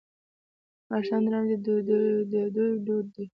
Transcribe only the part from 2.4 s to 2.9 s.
دوی